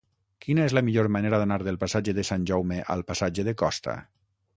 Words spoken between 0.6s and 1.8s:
és la millor manera d'anar del